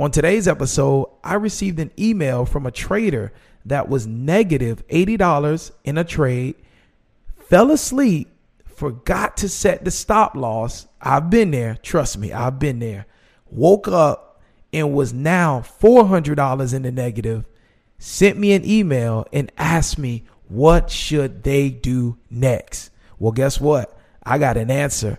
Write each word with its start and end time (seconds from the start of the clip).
On 0.00 0.10
today's 0.10 0.48
episode, 0.48 1.10
I 1.22 1.34
received 1.34 1.78
an 1.78 1.90
email 1.98 2.46
from 2.46 2.64
a 2.64 2.70
trader 2.70 3.34
that 3.66 3.90
was 3.90 4.06
negative 4.06 4.82
$80 4.88 5.72
in 5.84 5.98
a 5.98 6.04
trade, 6.04 6.54
fell 7.36 7.70
asleep, 7.70 8.30
forgot 8.64 9.36
to 9.36 9.48
set 9.50 9.84
the 9.84 9.90
stop 9.90 10.34
loss. 10.34 10.86
I've 11.02 11.28
been 11.28 11.50
there. 11.50 11.76
Trust 11.82 12.16
me, 12.16 12.32
I've 12.32 12.58
been 12.58 12.78
there. 12.78 13.04
Woke 13.50 13.88
up 13.88 14.40
and 14.72 14.94
was 14.94 15.12
now 15.12 15.60
$400 15.60 16.72
in 16.72 16.80
the 16.80 16.92
negative, 16.92 17.44
sent 17.98 18.38
me 18.38 18.54
an 18.54 18.64
email 18.64 19.26
and 19.34 19.52
asked 19.58 19.98
me, 19.98 20.24
what 20.48 20.88
should 20.88 21.42
they 21.42 21.68
do 21.68 22.16
next? 22.30 22.90
Well, 23.18 23.32
guess 23.32 23.60
what? 23.60 24.00
I 24.22 24.38
got 24.38 24.56
an 24.56 24.70
answer 24.70 25.18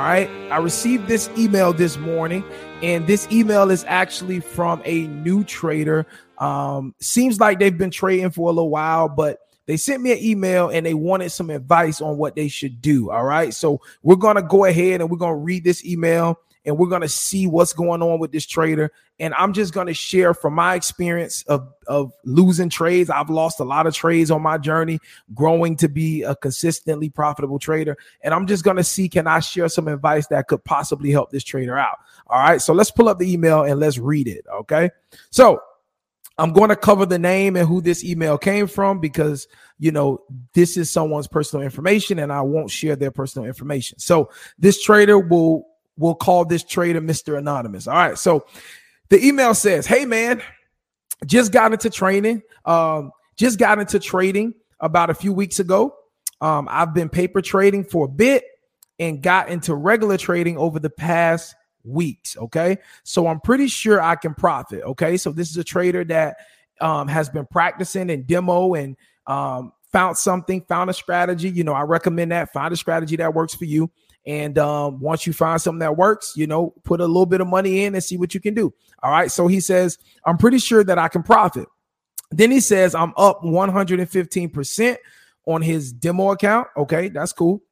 I 0.00 0.58
received 0.58 1.08
this 1.08 1.28
email 1.36 1.72
this 1.72 1.96
morning, 1.96 2.44
and 2.82 3.06
this 3.06 3.30
email 3.30 3.70
is 3.70 3.84
actually 3.88 4.40
from 4.40 4.82
a 4.84 5.06
new 5.08 5.44
trader. 5.44 6.06
Um, 6.38 6.94
seems 7.00 7.38
like 7.38 7.58
they've 7.58 7.76
been 7.76 7.90
trading 7.90 8.30
for 8.30 8.48
a 8.48 8.52
little 8.52 8.70
while, 8.70 9.08
but 9.08 9.40
they 9.66 9.76
sent 9.76 10.02
me 10.02 10.12
an 10.12 10.18
email 10.18 10.68
and 10.68 10.84
they 10.84 10.94
wanted 10.94 11.30
some 11.30 11.50
advice 11.50 12.00
on 12.00 12.16
what 12.16 12.34
they 12.34 12.48
should 12.48 12.80
do. 12.82 13.10
All 13.10 13.24
right. 13.24 13.54
So 13.54 13.80
we're 14.02 14.16
going 14.16 14.36
to 14.36 14.42
go 14.42 14.64
ahead 14.64 15.00
and 15.00 15.10
we're 15.10 15.18
going 15.18 15.34
to 15.34 15.44
read 15.44 15.62
this 15.62 15.84
email 15.84 16.40
and 16.64 16.76
we're 16.76 16.88
going 16.88 17.02
to 17.02 17.08
see 17.08 17.46
what's 17.46 17.72
going 17.72 18.02
on 18.02 18.18
with 18.18 18.32
this 18.32 18.46
trader. 18.46 18.92
And 19.18 19.34
I'm 19.34 19.52
just 19.52 19.72
going 19.72 19.86
to 19.86 19.94
share 19.94 20.34
from 20.34 20.54
my 20.54 20.74
experience 20.74 21.42
of, 21.44 21.72
of 21.86 22.12
losing 22.24 22.68
trades. 22.68 23.10
I've 23.10 23.30
lost 23.30 23.60
a 23.60 23.64
lot 23.64 23.86
of 23.86 23.94
trades 23.94 24.30
on 24.30 24.42
my 24.42 24.58
journey, 24.58 24.98
growing 25.34 25.76
to 25.76 25.88
be 25.88 26.22
a 26.22 26.36
consistently 26.36 27.08
profitable 27.08 27.58
trader. 27.58 27.96
And 28.22 28.34
I'm 28.34 28.46
just 28.46 28.64
going 28.64 28.76
to 28.76 28.84
see 28.84 29.08
can 29.08 29.26
I 29.26 29.40
share 29.40 29.68
some 29.68 29.88
advice 29.88 30.26
that 30.28 30.48
could 30.48 30.64
possibly 30.64 31.10
help 31.10 31.30
this 31.30 31.44
trader 31.44 31.78
out. 31.78 31.96
All 32.26 32.40
right. 32.40 32.60
So 32.60 32.72
let's 32.72 32.90
pull 32.90 33.08
up 33.08 33.18
the 33.18 33.32
email 33.32 33.62
and 33.62 33.80
let's 33.80 33.98
read 33.98 34.28
it. 34.28 34.44
Okay. 34.60 34.90
So 35.30 35.60
I'm 36.38 36.52
going 36.52 36.70
to 36.70 36.76
cover 36.76 37.04
the 37.04 37.18
name 37.18 37.56
and 37.56 37.68
who 37.68 37.82
this 37.82 38.02
email 38.02 38.38
came 38.38 38.66
from 38.66 38.98
because, 38.98 39.46
you 39.78 39.92
know, 39.92 40.22
this 40.54 40.76
is 40.78 40.90
someone's 40.90 41.28
personal 41.28 41.62
information 41.62 42.18
and 42.18 42.32
I 42.32 42.40
won't 42.40 42.70
share 42.70 42.96
their 42.96 43.10
personal 43.10 43.46
information. 43.46 43.98
So 43.98 44.30
this 44.58 44.82
trader 44.82 45.18
will 45.18 45.66
we'll 45.96 46.14
call 46.14 46.44
this 46.44 46.64
trader 46.64 47.00
Mr. 47.00 47.38
Anonymous. 47.38 47.86
All 47.86 47.94
right. 47.94 48.18
So 48.18 48.46
the 49.08 49.24
email 49.24 49.54
says, 49.54 49.86
Hey 49.86 50.04
man, 50.04 50.42
just 51.26 51.52
got 51.52 51.72
into 51.72 51.90
training. 51.90 52.42
Um, 52.64 53.12
just 53.36 53.58
got 53.58 53.78
into 53.78 53.98
trading 53.98 54.54
about 54.80 55.10
a 55.10 55.14
few 55.14 55.32
weeks 55.32 55.60
ago. 55.60 55.94
Um, 56.40 56.68
I've 56.70 56.94
been 56.94 57.08
paper 57.08 57.42
trading 57.42 57.84
for 57.84 58.06
a 58.06 58.08
bit 58.08 58.44
and 58.98 59.22
got 59.22 59.48
into 59.48 59.74
regular 59.74 60.16
trading 60.16 60.56
over 60.58 60.78
the 60.78 60.90
past 60.90 61.54
weeks. 61.84 62.36
Okay. 62.36 62.78
So 63.02 63.26
I'm 63.26 63.40
pretty 63.40 63.68
sure 63.68 64.00
I 64.00 64.16
can 64.16 64.34
profit. 64.34 64.82
Okay. 64.82 65.16
So 65.16 65.32
this 65.32 65.50
is 65.50 65.56
a 65.56 65.64
trader 65.64 66.04
that 66.04 66.36
um, 66.80 67.08
has 67.08 67.28
been 67.28 67.46
practicing 67.46 68.10
and 68.10 68.26
demo 68.26 68.74
and 68.74 68.96
um, 69.26 69.72
found 69.92 70.16
something, 70.16 70.62
found 70.62 70.90
a 70.90 70.94
strategy. 70.94 71.50
You 71.50 71.64
know, 71.64 71.74
I 71.74 71.82
recommend 71.82 72.32
that. 72.32 72.52
Find 72.52 72.72
a 72.72 72.76
strategy 72.76 73.16
that 73.16 73.34
works 73.34 73.54
for 73.54 73.64
you. 73.64 73.90
And 74.26 74.58
um, 74.58 75.00
once 75.00 75.26
you 75.26 75.32
find 75.32 75.60
something 75.60 75.80
that 75.80 75.96
works, 75.96 76.34
you 76.36 76.46
know, 76.46 76.74
put 76.84 77.00
a 77.00 77.06
little 77.06 77.26
bit 77.26 77.40
of 77.40 77.46
money 77.46 77.84
in 77.84 77.94
and 77.94 78.04
see 78.04 78.16
what 78.16 78.34
you 78.34 78.40
can 78.40 78.54
do. 78.54 78.72
All 79.02 79.10
right. 79.10 79.30
So 79.30 79.46
he 79.46 79.60
says, 79.60 79.98
I'm 80.26 80.36
pretty 80.36 80.58
sure 80.58 80.84
that 80.84 80.98
I 80.98 81.08
can 81.08 81.22
profit. 81.22 81.66
Then 82.30 82.50
he 82.50 82.60
says, 82.60 82.94
I'm 82.94 83.12
up 83.16 83.42
115% 83.42 84.96
on 85.46 85.62
his 85.62 85.92
demo 85.92 86.32
account. 86.32 86.68
Okay. 86.76 87.08
That's 87.08 87.32
cool. 87.32 87.62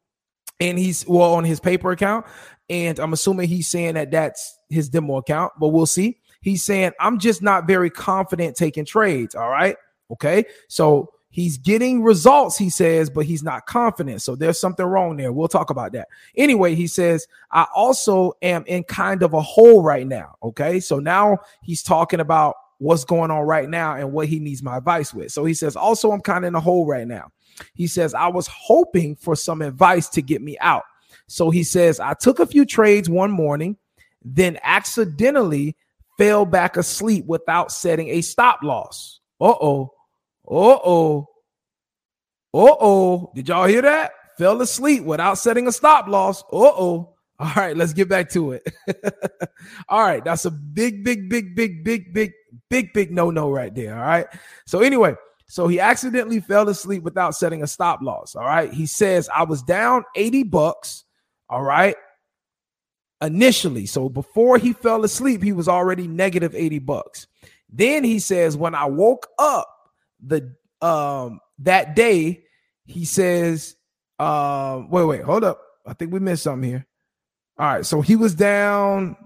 And 0.59 0.79
he's 0.79 1.07
well 1.07 1.35
on 1.35 1.45
his 1.45 1.61
paper 1.61 1.93
account. 1.93 2.27
And 2.71 2.99
I'm 2.99 3.13
assuming 3.13 3.49
he's 3.49 3.69
saying 3.69 3.95
that 3.95 4.11
that's 4.11 4.59
his 4.69 4.89
demo 4.89 5.17
account, 5.17 5.53
but 5.59 5.69
we'll 5.69 5.87
see. 5.87 6.19
He's 6.41 6.65
saying, 6.65 6.93
I'm 7.01 7.19
just 7.19 7.43
not 7.43 7.67
very 7.67 7.91
confident 7.91 8.57
taking 8.57 8.85
trades. 8.85 9.35
All 9.35 9.49
right. 9.49 9.77
Okay. 10.11 10.45
So 10.69 11.13
He's 11.31 11.59
getting 11.59 12.03
results, 12.03 12.57
he 12.57 12.71
says, 12.71 13.11
but 13.11 13.27
he's 13.27 13.43
not 13.43 13.67
confident. 13.67 14.23
So 14.23 14.35
there's 14.35 14.59
something 14.59 14.85
wrong 14.85 15.17
there. 15.17 15.31
We'll 15.31 15.49
talk 15.49 15.71
about 15.71 15.93
that. 15.93 16.09
Anyway, 16.37 16.75
he 16.75 16.87
says, 16.87 17.27
I 17.53 17.67
also 17.75 18.33
am 18.41 18.65
in 18.67 18.85
kind 18.85 19.23
of 19.23 19.35
a 19.35 19.41
hole 19.41 19.83
right 19.83 20.07
now. 20.07 20.37
Okay. 20.43 20.81
So 20.81 20.99
now 20.99 21.39
he's 21.63 21.83
talking 21.83 22.21
about 22.21 22.55
what's 22.79 23.05
going 23.05 23.31
on 23.31 23.43
right 23.43 23.69
now 23.69 23.97
and 23.97 24.13
what 24.13 24.29
he 24.29 24.39
needs 24.39 24.63
my 24.63 24.79
advice 24.79 25.13
with. 25.13 25.31
So 25.31 25.45
he 25.45 25.53
says, 25.53 25.77
also, 25.77 26.13
I'm 26.13 26.21
kind 26.21 26.45
of 26.45 26.49
in 26.49 26.55
a 26.55 26.61
hole 26.61 26.87
right 26.87 27.07
now. 27.07 27.31
He 27.75 27.87
says, 27.87 28.15
I 28.15 28.29
was 28.29 28.47
hoping 28.47 29.17
for 29.17 29.37
some 29.37 29.63
advice 29.63 30.09
to 30.11 30.23
get 30.23 30.41
me 30.41 30.57
out. 30.61 30.85
So 31.27 31.51
he 31.51 31.63
says, 31.63 32.01
I 32.01 32.15
took 32.15 32.39
a 32.39 32.47
few 32.47 32.65
trades 32.65 33.11
one 33.11 33.31
morning, 33.31 33.77
then 34.25 34.59
accidentally 34.63 35.77
fell 36.17 36.47
back 36.47 36.77
asleep 36.77 37.27
without 37.27 37.71
setting 37.71 38.09
a 38.09 38.21
stop 38.23 38.63
loss. 38.63 39.21
Uh 39.41 39.55
oh. 39.61 39.93
Uh 40.51 40.79
oh. 40.85 41.29
Uh 42.55 42.77
oh. 42.81 43.33
Did 43.35 43.49
y'all 43.49 43.67
hear 43.67 43.83
that? 43.83 44.13
Fell 44.39 44.61
asleep 44.63 45.03
without 45.03 45.35
setting 45.39 45.67
a 45.69 45.73
stop 45.73 46.09
loss. 46.09 46.43
Uh 46.45 46.73
oh. 46.73 47.15
All 47.41 47.53
right, 47.55 47.77
let's 47.77 47.93
get 47.93 48.09
back 48.09 48.31
to 48.31 48.53
it. 48.53 48.69
all 49.89 50.03
right, 50.03 50.25
that's 50.25 50.45
a 50.45 50.51
big, 50.51 51.05
big, 51.05 51.29
big, 51.29 51.55
big, 51.55 51.85
big, 51.85 52.13
big, 52.13 52.33
big, 52.69 52.93
big 52.93 53.13
no 53.13 53.31
no 53.31 53.49
right 53.51 53.73
there. 53.73 53.97
All 53.97 54.05
right. 54.05 54.27
So, 54.67 54.81
anyway, 54.81 55.15
so 55.47 55.69
he 55.69 55.79
accidentally 55.79 56.41
fell 56.41 56.69
asleep 56.69 57.05
without 57.05 57.37
setting 57.37 57.63
a 57.63 57.69
stop 57.69 58.03
loss. 58.03 58.35
All 58.35 58.45
right. 58.45 58.73
He 58.73 58.87
says, 58.87 59.29
I 59.33 59.45
was 59.45 59.63
down 59.63 60.05
80 60.17 60.45
bucks. 60.45 61.05
All 61.49 61.63
right. 61.63 61.95
Initially. 63.23 63.87
So, 63.87 64.09
before 64.09 64.59
he 64.59 64.73
fell 64.73 65.05
asleep, 65.05 65.41
he 65.41 65.53
was 65.53 65.69
already 65.69 66.09
negative 66.09 66.57
80 66.57 66.81
bucks. 66.81 67.29
Then 67.71 68.03
he 68.03 68.19
says, 68.19 68.57
when 68.57 68.75
I 68.75 68.87
woke 68.87 69.29
up, 69.39 69.69
the 70.25 70.55
um 70.81 71.41
that 71.61 71.97
day 71.97 72.45
he 72.87 73.05
says 73.05 73.77
um 74.19 74.91
wait 74.91 75.05
wait 75.05 75.23
hold 75.23 75.45
up. 75.45 75.61
I 75.87 75.95
think 75.95 76.13
we 76.13 76.21
missed 76.21 76.43
something 76.43 76.69
here. 76.69 76.87
All 77.59 77.67
right 77.67 77.87
so 77.87 78.01
he 78.01 78.17
was 78.17 78.35
down 78.35 79.17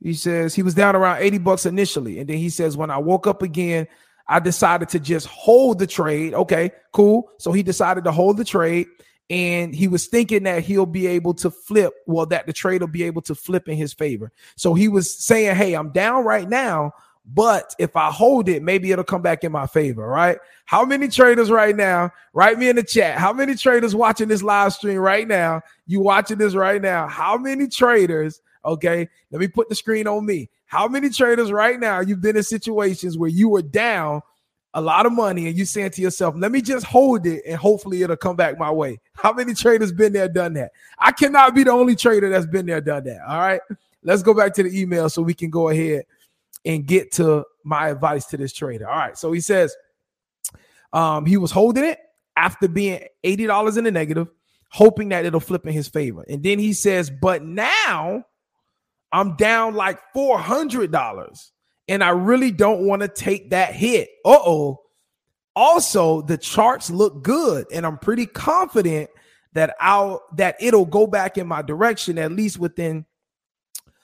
he 0.00 0.14
says 0.14 0.54
he 0.54 0.62
was 0.62 0.74
down 0.74 0.96
around 0.96 1.22
80 1.22 1.38
bucks 1.38 1.66
initially. 1.66 2.18
And 2.18 2.28
then 2.28 2.38
he 2.38 2.50
says 2.50 2.76
when 2.76 2.90
i 2.90 2.98
woke 2.98 3.26
up 3.26 3.42
again 3.42 3.86
i 4.26 4.40
decided 4.40 4.88
to 4.90 5.00
just 5.00 5.26
hold 5.26 5.78
the 5.78 5.86
trade. 5.86 6.34
Okay 6.34 6.70
cool. 6.92 7.30
So 7.38 7.52
he 7.52 7.62
decided 7.62 8.04
to 8.04 8.12
hold 8.12 8.36
the 8.36 8.44
trade 8.44 8.86
and 9.30 9.74
he 9.74 9.88
was 9.88 10.06
thinking 10.06 10.42
that 10.42 10.62
he'll 10.62 10.84
be 10.86 11.06
able 11.06 11.34
to 11.34 11.50
flip 11.50 11.94
well 12.06 12.26
that 12.26 12.46
the 12.46 12.52
trade 12.52 12.82
will 12.82 12.88
be 12.88 13.04
able 13.04 13.22
to 13.22 13.34
flip 13.34 13.68
in 13.68 13.76
his 13.76 13.92
favor. 13.92 14.32
So 14.56 14.74
he 14.74 14.88
was 14.88 15.12
saying 15.12 15.56
hey 15.56 15.74
i'm 15.74 15.90
down 15.90 16.24
right 16.24 16.48
now 16.48 16.92
but 17.26 17.74
if 17.78 17.96
I 17.96 18.10
hold 18.10 18.48
it, 18.48 18.62
maybe 18.62 18.92
it'll 18.92 19.04
come 19.04 19.22
back 19.22 19.44
in 19.44 19.52
my 19.52 19.66
favor, 19.66 20.06
right? 20.06 20.38
How 20.66 20.84
many 20.84 21.08
traders 21.08 21.50
right 21.50 21.74
now? 21.74 22.10
Write 22.34 22.58
me 22.58 22.68
in 22.68 22.76
the 22.76 22.82
chat. 22.82 23.18
How 23.18 23.32
many 23.32 23.54
traders 23.54 23.94
watching 23.94 24.28
this 24.28 24.42
live 24.42 24.74
stream 24.74 24.98
right 24.98 25.26
now? 25.26 25.62
You 25.86 26.00
watching 26.00 26.38
this 26.38 26.54
right 26.54 26.82
now? 26.82 27.06
How 27.06 27.38
many 27.38 27.66
traders? 27.68 28.42
Okay, 28.64 29.08
let 29.30 29.40
me 29.40 29.48
put 29.48 29.68
the 29.68 29.74
screen 29.74 30.06
on 30.06 30.26
me. 30.26 30.50
How 30.66 30.86
many 30.86 31.08
traders 31.08 31.50
right 31.50 31.78
now 31.78 32.00
you've 32.00 32.20
been 32.20 32.36
in 32.36 32.42
situations 32.42 33.16
where 33.16 33.30
you 33.30 33.48
were 33.48 33.62
down 33.62 34.20
a 34.74 34.80
lot 34.80 35.06
of 35.06 35.12
money 35.12 35.46
and 35.46 35.56
you 35.56 35.64
saying 35.64 35.90
to 35.90 36.02
yourself, 36.02 36.34
let 36.36 36.50
me 36.50 36.60
just 36.60 36.84
hold 36.84 37.26
it 37.26 37.42
and 37.46 37.56
hopefully 37.56 38.02
it'll 38.02 38.16
come 38.16 38.36
back 38.36 38.58
my 38.58 38.70
way. 38.70 38.98
How 39.14 39.32
many 39.32 39.54
traders 39.54 39.92
been 39.92 40.12
there, 40.12 40.28
done 40.28 40.54
that? 40.54 40.72
I 40.98 41.12
cannot 41.12 41.54
be 41.54 41.62
the 41.62 41.70
only 41.70 41.94
trader 41.94 42.28
that's 42.28 42.46
been 42.46 42.66
there, 42.66 42.80
done 42.80 43.04
that. 43.04 43.20
All 43.26 43.38
right. 43.38 43.60
Let's 44.02 44.22
go 44.22 44.34
back 44.34 44.52
to 44.54 44.62
the 44.62 44.78
email 44.78 45.08
so 45.08 45.22
we 45.22 45.32
can 45.32 45.48
go 45.48 45.70
ahead 45.70 46.04
and 46.64 46.86
get 46.86 47.12
to 47.12 47.44
my 47.64 47.88
advice 47.88 48.26
to 48.26 48.36
this 48.36 48.52
trader. 48.52 48.88
All 48.88 48.96
right. 48.96 49.18
So 49.18 49.32
he 49.32 49.40
says 49.40 49.74
um, 50.92 51.26
he 51.26 51.36
was 51.36 51.50
holding 51.50 51.84
it 51.84 51.98
after 52.36 52.68
being 52.68 53.02
$80 53.24 53.78
in 53.78 53.84
the 53.84 53.90
negative, 53.90 54.28
hoping 54.70 55.10
that 55.10 55.24
it'll 55.24 55.40
flip 55.40 55.66
in 55.66 55.72
his 55.72 55.88
favor. 55.88 56.24
And 56.28 56.42
then 56.42 56.58
he 56.58 56.72
says, 56.72 57.10
But 57.10 57.44
now 57.44 58.24
I'm 59.12 59.36
down 59.36 59.74
like 59.74 60.00
$400 60.14 61.50
and 61.88 62.02
I 62.02 62.10
really 62.10 62.50
don't 62.50 62.86
want 62.86 63.02
to 63.02 63.08
take 63.08 63.50
that 63.50 63.74
hit. 63.74 64.08
Uh 64.24 64.38
oh. 64.38 64.80
Also, 65.56 66.22
the 66.22 66.36
charts 66.36 66.90
look 66.90 67.22
good, 67.22 67.66
and 67.72 67.86
I'm 67.86 67.98
pretty 67.98 68.26
confident 68.26 69.08
that 69.52 69.76
I'll 69.80 70.24
that 70.36 70.56
it'll 70.58 70.86
go 70.86 71.06
back 71.06 71.38
in 71.38 71.46
my 71.46 71.62
direction 71.62 72.18
at 72.18 72.32
least 72.32 72.58
within 72.58 73.06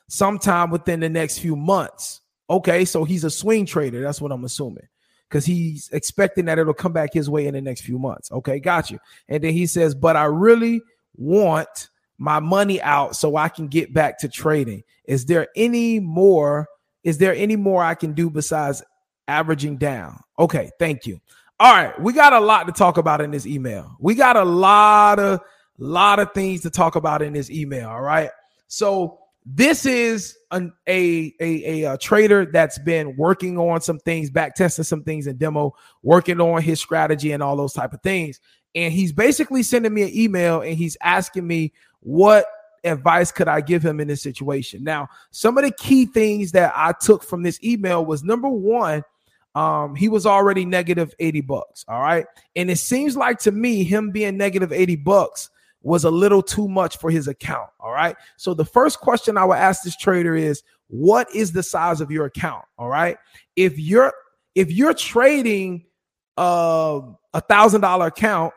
sometime 0.09 0.71
within 0.71 1.01
the 1.01 1.09
next 1.09 1.39
few 1.39 1.57
months. 1.57 2.21
Okay, 2.51 2.85
so 2.85 3.05
he's 3.05 3.23
a 3.23 3.31
swing 3.31 3.65
trader. 3.65 4.03
That's 4.03 4.21
what 4.21 4.33
I'm 4.33 4.45
assuming 4.45 4.89
because 5.29 5.47
he's 5.47 5.89
expecting 5.93 6.47
that 6.47 6.59
it'll 6.59 6.75
come 6.75 6.93
back 6.93 7.15
his 7.15 7.31
way 7.31 7.47
in 7.47 7.55
the 7.55 7.61
next 7.61 7.83
few 7.83 7.99
months. 7.99 8.33
Okay, 8.33 8.59
got 8.59 8.91
you. 8.91 8.99
And 9.29 9.43
then 9.43 9.53
he 9.53 9.67
says, 9.67 9.95
but 9.95 10.17
I 10.17 10.25
really 10.25 10.83
want 11.17 11.89
my 12.19 12.41
money 12.41 12.83
out 12.83 13.15
so 13.15 13.37
I 13.37 13.49
can 13.49 13.69
get 13.69 13.95
back 13.95 14.19
to 14.19 14.29
trading. 14.29 14.83
Is 15.05 15.27
there 15.27 15.47
any 15.55 16.01
more? 16.01 16.69
Is 17.05 17.19
there 17.19 17.35
any 17.35 17.57
more 17.57 17.83
I 17.83 17.95
can 17.95 18.13
do 18.13 18.29
besides 18.29 18.83
averaging 19.29 19.77
down? 19.77 20.21
Okay, 20.39 20.71
thank 20.79 21.07
you. 21.07 21.21
All 21.61 21.73
right, 21.73 21.99
we 22.01 22.13
got 22.13 22.33
a 22.33 22.41
lot 22.41 22.67
to 22.67 22.73
talk 22.73 22.99
about 22.99 23.21
in 23.21 23.31
this 23.31 23.47
email. 23.47 23.97
We 24.01 24.17
got 24.17 24.37
a 24.37 24.45
lot 24.45 25.21
of 25.21 25.41
lot 25.79 26.19
of 26.19 26.33
things 26.33 26.61
to 26.63 26.71
talk 26.71 26.97
about 26.97 27.23
in 27.23 27.33
this 27.33 27.51
email. 27.51 27.89
All 27.89 28.03
right. 28.03 28.31
So 28.69 29.20
this 29.47 29.87
is 29.87 30.37
an, 30.51 30.73
a, 30.87 31.35
a, 31.41 31.85
a, 31.85 31.95
a 31.95 31.99
trader 31.99 32.47
that's 32.47 32.79
been 32.79 33.17
working 33.17 33.59
on 33.59 33.81
some 33.81 33.99
things, 33.99 34.31
back 34.31 34.55
testing 34.55 34.85
some 34.85 35.03
things 35.03 35.27
in 35.27 35.37
demo, 35.37 35.75
working 36.03 36.41
on 36.41 36.63
his 36.63 36.81
strategy 36.81 37.33
and 37.33 37.43
all 37.43 37.57
those 37.57 37.73
type 37.73 37.93
of 37.93 38.03
things. 38.03 38.41
And 38.75 38.93
he's 38.93 39.13
basically 39.13 39.63
sending 39.63 39.93
me 39.93 40.03
an 40.03 40.11
email 40.15 40.61
and 40.61 40.77
he's 40.77 40.97
asking 41.03 41.47
me 41.47 41.73
what 42.01 42.47
advice 42.85 43.33
could 43.33 43.49
I 43.49 43.61
give 43.61 43.85
him 43.85 44.01
in 44.01 44.09
this 44.09 44.23
situation. 44.23 44.85
Now, 44.85 45.09
some 45.31 45.59
of 45.59 45.65
the 45.65 45.73
key 45.73 46.07
things 46.07 46.53
that 46.53 46.73
I 46.75 46.93
took 47.01 47.25
from 47.25 47.43
this 47.43 47.63
email 47.65 48.05
was 48.05 48.23
number 48.23 48.49
one, 48.49 49.03
um, 49.55 49.95
he 49.95 50.09
was 50.09 50.27
already 50.27 50.65
negative 50.65 51.15
80 51.19 51.41
bucks. 51.43 51.85
All 51.89 52.01
right. 52.01 52.27
And 52.55 52.71
it 52.71 52.79
seems 52.79 53.17
like 53.17 53.41
to 53.41 53.53
me, 53.53 53.85
him 53.85 54.11
being 54.11 54.37
negative 54.37 54.73
80 54.73 54.97
bucks 54.97 55.51
was 55.83 56.05
a 56.05 56.11
little 56.11 56.43
too 56.43 56.69
much 56.69 56.99
for 56.99 57.11
his 57.11 57.29
account. 57.29 57.71
All 57.81 57.93
right. 57.93 58.17
So 58.37 58.55
the 58.55 58.65
first 58.65 59.01
question 59.01 59.39
I 59.39 59.45
would 59.45 59.59
ask 59.59 59.83
this 59.83 59.97
trader 59.97 60.35
is 60.35 60.63
what 60.89 61.35
is 61.35 61.53
the 61.53 61.63
size 61.63 62.01
of 62.01 62.11
your 62.11 62.27
account? 62.27 62.65
All 62.79 62.89
right. 62.89 63.17
If 63.57 63.79
you're 63.79 64.13
if 64.55 64.71
you're 64.71 64.95
trading 64.95 65.85
uh, 66.37 67.01
a 67.33 67.41
thousand 67.41 67.81
dollar 67.81 68.07
account 68.07 68.53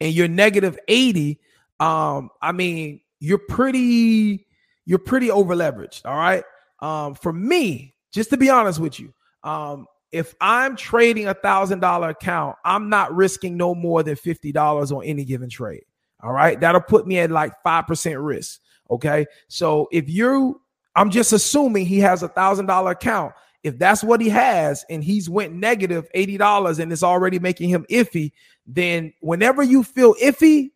and 0.00 0.12
you're 0.12 0.28
negative 0.28 0.78
80, 0.88 1.38
um, 1.78 2.30
I 2.40 2.52
mean, 2.52 3.00
you're 3.20 3.38
pretty, 3.38 4.46
you're 4.86 4.98
pretty 4.98 5.30
over 5.30 5.54
leveraged. 5.54 6.02
All 6.04 6.16
right. 6.16 6.44
Um, 6.80 7.14
for 7.14 7.32
me, 7.32 7.94
just 8.12 8.30
to 8.30 8.36
be 8.36 8.48
honest 8.48 8.78
with 8.78 8.98
you, 8.98 9.12
um, 9.44 9.86
if 10.10 10.34
I'm 10.40 10.74
trading 10.76 11.28
a 11.28 11.34
thousand 11.34 11.80
dollar 11.80 12.08
account, 12.08 12.56
I'm 12.64 12.88
not 12.88 13.14
risking 13.14 13.56
no 13.56 13.74
more 13.74 14.02
than 14.02 14.16
fifty 14.16 14.50
dollars 14.50 14.90
on 14.90 15.04
any 15.04 15.24
given 15.24 15.48
trade. 15.48 15.84
All 16.22 16.32
right, 16.32 16.58
that'll 16.60 16.80
put 16.80 17.06
me 17.06 17.18
at 17.18 17.30
like 17.30 17.52
five 17.62 17.86
percent 17.86 18.18
risk. 18.18 18.60
Okay, 18.90 19.26
so 19.48 19.88
if 19.92 20.08
you, 20.08 20.60
I'm 20.96 21.10
just 21.10 21.32
assuming 21.32 21.86
he 21.86 21.98
has 22.00 22.22
a 22.22 22.28
thousand 22.28 22.66
dollar 22.66 22.92
account. 22.92 23.34
If 23.62 23.78
that's 23.78 24.02
what 24.02 24.22
he 24.22 24.30
has, 24.30 24.84
and 24.88 25.04
he's 25.04 25.28
went 25.28 25.54
negative 25.54 26.08
eighty 26.14 26.36
dollars, 26.36 26.78
and 26.78 26.92
it's 26.92 27.02
already 27.02 27.38
making 27.38 27.68
him 27.70 27.86
iffy, 27.90 28.32
then 28.66 29.12
whenever 29.20 29.62
you 29.62 29.82
feel 29.82 30.14
iffy, 30.14 30.70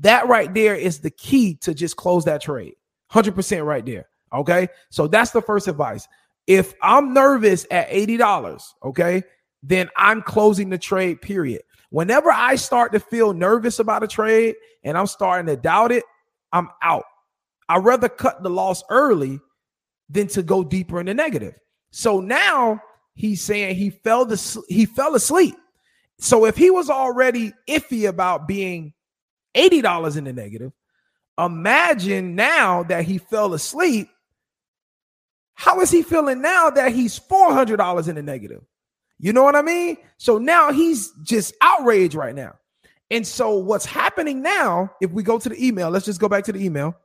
that 0.00 0.28
right 0.28 0.52
there 0.54 0.74
is 0.74 1.00
the 1.00 1.10
key 1.10 1.54
to 1.56 1.74
just 1.74 1.96
close 1.96 2.24
that 2.24 2.42
trade. 2.42 2.74
Hundred 3.08 3.34
percent 3.34 3.64
right 3.64 3.84
there. 3.84 4.06
Okay, 4.32 4.68
so 4.90 5.06
that's 5.06 5.32
the 5.32 5.42
first 5.42 5.66
advice. 5.66 6.06
If 6.46 6.74
I'm 6.82 7.12
nervous 7.12 7.66
at 7.70 7.90
$80, 7.90 8.62
okay, 8.84 9.22
then 9.62 9.88
I'm 9.96 10.22
closing 10.22 10.70
the 10.70 10.78
trade, 10.78 11.20
period. 11.20 11.62
Whenever 11.90 12.30
I 12.30 12.54
start 12.56 12.92
to 12.92 13.00
feel 13.00 13.32
nervous 13.32 13.78
about 13.78 14.02
a 14.02 14.08
trade 14.08 14.54
and 14.84 14.96
I'm 14.96 15.06
starting 15.06 15.46
to 15.46 15.56
doubt 15.60 15.92
it, 15.92 16.04
I'm 16.52 16.68
out. 16.82 17.04
I'd 17.68 17.84
rather 17.84 18.08
cut 18.08 18.42
the 18.42 18.50
loss 18.50 18.82
early 18.90 19.40
than 20.08 20.26
to 20.28 20.42
go 20.42 20.64
deeper 20.64 21.00
in 21.00 21.06
the 21.06 21.14
negative. 21.14 21.54
So 21.90 22.20
now 22.20 22.80
he's 23.14 23.40
saying 23.42 23.76
he 23.76 23.90
fell 23.90 24.24
the 24.24 24.64
he 24.68 24.86
fell 24.86 25.14
asleep. 25.14 25.54
So 26.18 26.44
if 26.44 26.56
he 26.56 26.70
was 26.70 26.90
already 26.90 27.52
iffy 27.68 28.08
about 28.08 28.46
being 28.46 28.92
$80 29.56 30.16
in 30.16 30.24
the 30.24 30.32
negative, 30.32 30.72
imagine 31.38 32.34
now 32.34 32.82
that 32.84 33.04
he 33.04 33.18
fell 33.18 33.54
asleep 33.54 34.08
how 35.60 35.82
is 35.82 35.90
he 35.90 36.02
feeling 36.02 36.40
now 36.40 36.70
that 36.70 36.92
he's 36.92 37.20
$400 37.20 38.08
in 38.08 38.14
the 38.14 38.22
negative? 38.22 38.62
You 39.20 39.34
know 39.34 39.42
what 39.42 39.54
I 39.54 39.62
mean? 39.62 39.98
So 40.16 40.38
now 40.38 40.72
he's 40.72 41.12
just 41.22 41.54
outraged 41.60 42.14
right 42.14 42.34
now. 42.34 42.54
And 43.10 43.26
so 43.26 43.58
what's 43.58 43.84
happening 43.84 44.40
now, 44.40 44.90
if 45.00 45.10
we 45.10 45.22
go 45.22 45.38
to 45.38 45.48
the 45.48 45.66
email, 45.66 45.90
let's 45.90 46.06
just 46.06 46.20
go 46.20 46.28
back 46.28 46.44
to 46.44 46.52
the 46.52 46.64
email. 46.64 46.96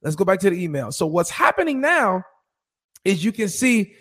Let's 0.00 0.16
go 0.16 0.24
back 0.24 0.40
to 0.40 0.50
the 0.50 0.62
email. 0.62 0.90
So 0.90 1.06
what's 1.06 1.30
happening 1.30 1.80
now 1.80 2.24
is 3.04 3.24
you 3.24 3.30
can 3.32 3.48
see 3.48 3.94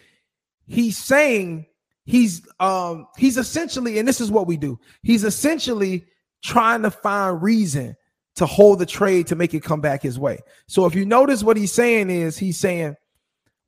he's 0.68 0.98
saying 0.98 1.66
he's 2.06 2.48
um 2.60 3.08
he's 3.18 3.38
essentially 3.38 4.00
and 4.00 4.08
this 4.08 4.22
is 4.22 4.32
what 4.32 4.48
we 4.48 4.58
do. 4.58 4.80
He's 5.04 5.24
essentially 5.24 6.06
trying 6.44 6.84
to 6.84 6.92
find 6.92 7.42
reason 7.42 7.96
to 8.36 8.46
hold 8.46 8.80
the 8.80 8.86
trade 8.86 9.28
to 9.28 9.36
make 9.36 9.54
it 9.54 9.64
come 9.64 9.82
back 9.82 10.02
his 10.02 10.18
way. 10.18 10.40
So 10.68 10.86
if 10.86 10.96
you 10.96 11.06
notice 11.06 11.44
what 11.44 11.58
he's 11.58 11.74
saying 11.74 12.10
is 12.10 12.38
he's 12.38 12.58
saying 12.58 12.96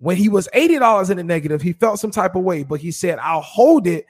when 0.04 0.18
he 0.18 0.28
was 0.28 0.50
$80 0.54 1.10
in 1.10 1.16
the 1.16 1.24
negative, 1.24 1.62
he 1.62 1.72
felt 1.72 1.98
some 1.98 2.12
type 2.12 2.36
of 2.36 2.44
way, 2.44 2.64
but 2.64 2.82
he 2.82 2.92
said, 2.92 3.20
I'll 3.20 3.40
hold 3.40 3.88
it 3.88 4.06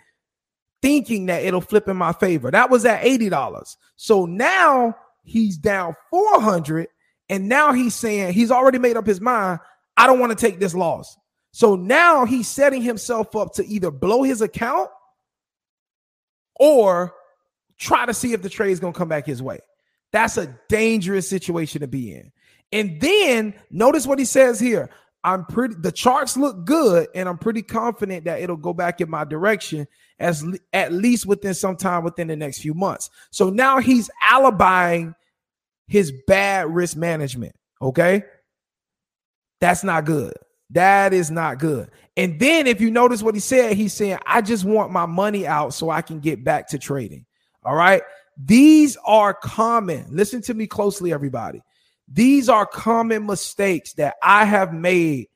thinking 0.82 1.28
that 1.28 1.44
it'll 1.44 1.62
flip 1.62 1.88
in 1.88 1.96
my 1.96 2.12
favor. 2.14 2.50
That 2.50 2.72
was 2.72 2.84
at 2.84 3.04
$80. 3.04 3.78
So 3.96 4.26
now 4.26 4.98
he's 5.24 5.56
down 5.56 5.96
400 6.10 6.88
and 7.30 7.48
now 7.48 7.74
he's 7.74 7.94
saying 7.94 8.34
he's 8.34 8.50
already 8.50 8.80
made 8.80 8.98
up 8.98 9.06
his 9.06 9.22
mind, 9.22 9.60
I 9.96 10.08
don't 10.08 10.20
want 10.20 10.32
to 10.32 10.36
take 10.36 10.60
this 10.60 10.74
loss. 10.74 11.16
So 11.52 11.76
now 11.76 12.26
he's 12.26 12.48
setting 12.48 12.82
himself 12.82 13.36
up 13.36 13.54
to 13.54 13.66
either 13.68 13.92
blow 13.92 14.24
his 14.24 14.42
account 14.42 14.90
or 16.56 17.14
try 17.78 18.08
to 18.08 18.16
see 18.16 18.34
if 18.34 18.42
the 18.42 18.50
trade 18.50 18.72
is 18.72 18.80
going 18.80 18.94
to 18.94 18.98
come 18.98 19.10
back 19.10 19.28
his 19.28 19.44
way. 19.44 19.60
That's 20.12 20.38
a 20.38 20.58
dangerous 20.70 21.30
situation 21.30 21.82
to 21.82 21.88
be 21.88 22.16
in. 22.16 22.32
And 22.72 23.00
then 23.00 23.54
notice 23.70 24.08
what 24.08 24.18
he 24.18 24.26
says 24.26 24.60
here. 24.60 24.90
I'm 25.24 25.46
pretty 25.46 25.76
the 25.80 25.92
charts 25.92 26.36
look 26.36 26.66
good 26.66 27.08
and 27.16 27.30
I'm 27.30 27.38
pretty 27.38 27.62
confident 27.62 28.26
that 28.26 28.42
it'll 28.42 28.58
go 28.58 28.74
back 28.74 29.00
in 29.00 29.10
my 29.10 29.24
direction 29.24 29.88
as 30.20 30.46
at 30.74 30.92
least 30.92 31.26
within 31.26 31.54
some 31.54 31.78
time 31.78 32.04
within 32.04 32.28
the 32.28 32.36
next 32.36 32.60
few 32.60 32.74
months. 32.74 33.10
So 33.32 33.50
now 33.50 33.80
he's 33.80 34.10
alibying 34.30 35.16
his 35.88 36.14
bad 36.28 36.74
risk 36.74 36.98
management, 36.98 37.56
okay? 37.82 38.24
That's 39.62 39.84
not 39.84 40.06
good. 40.06 40.34
That 40.72 41.14
is 41.14 41.32
not 41.32 41.60
good. 41.60 41.90
And 42.18 42.40
then 42.40 42.68
if 42.68 42.82
you 42.82 42.92
notice 42.92 43.24
what 43.24 43.36
he 43.36 43.40
said, 43.40 43.78
he's 43.78 43.94
saying 43.94 44.18
I 44.26 44.42
just 44.42 44.66
want 44.66 44.92
my 44.92 45.06
money 45.06 45.48
out 45.48 45.74
so 45.74 45.90
I 45.90 46.02
can 46.02 46.20
get 46.20 46.44
back 46.44 46.68
to 46.70 46.80
trading. 46.80 47.26
All 47.64 47.76
right? 47.76 48.02
These 48.38 48.98
are 49.06 49.34
common. 49.34 50.06
Listen 50.10 50.42
to 50.44 50.54
me 50.54 50.68
closely 50.68 51.14
everybody. 51.14 51.62
These 52.14 52.48
are 52.48 52.66
common 52.66 53.26
mistakes 53.26 53.94
that 53.94 54.16
I 54.22 54.46
have 54.46 54.72
made 54.72 55.30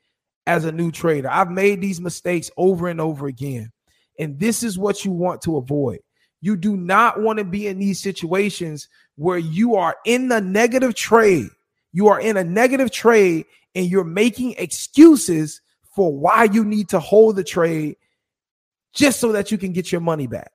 as 0.46 0.63
a 0.63 0.72
new 0.72 0.91
trader. 0.91 1.29
I've 1.29 1.50
made 1.50 1.81
these 1.81 2.00
mistakes 2.00 2.51
over 2.55 2.88
and 2.88 3.01
over 3.01 3.25
again. 3.25 3.72
And 4.19 4.39
this 4.39 4.62
is 4.63 4.77
what 4.77 5.03
you 5.03 5.12
want 5.12 5.41
to 5.43 5.57
avoid. 5.57 6.00
You 6.39 6.55
do 6.55 6.77
not 6.77 7.19
want 7.19 7.39
to 7.39 7.46
be 7.46 7.67
in 7.67 7.79
these 7.79 8.00
situations 8.00 8.88
where 9.15 9.39
you 9.39 9.75
are 9.75 9.98
in 10.05 10.27
the 10.27 10.39
negative 10.39 10.93
trade. 10.93 11.50
You 11.93 12.10
are 12.10 12.19
in 12.19 12.38
a 12.38 12.43
negative 12.43 12.91
trade 12.91 13.46
and 13.74 13.88
you're 13.88 14.03
making 14.03 14.53
excuses 14.57 15.62
for 15.96 16.15
why 16.15 16.43
you 16.46 16.63
need 16.63 16.89
to 16.89 17.00
hold 17.00 17.38
the 17.38 17.43
trade 17.43 17.96
just 18.93 19.19
so 19.19 19.31
that 19.31 19.51
you 19.51 19.57
can 19.57 19.74
get 19.74 19.91
your 19.91 20.01
money 20.01 20.27
back. 20.27 20.51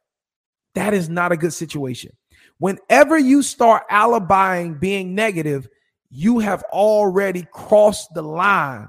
That 0.74 0.94
is 0.94 1.08
not 1.08 1.32
a 1.32 1.36
good 1.36 1.52
situation. 1.52 2.16
Whenever 2.58 3.18
you 3.18 3.42
start 3.42 3.88
alibying 3.90 4.78
being 4.78 5.16
negative, 5.16 5.68
you 6.14 6.38
have 6.40 6.62
already 6.64 7.47
crossed 7.52 8.12
the 8.14 8.23
line 8.23 8.87